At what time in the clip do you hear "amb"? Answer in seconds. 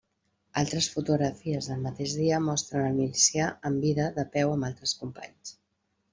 3.71-3.87, 4.57-4.71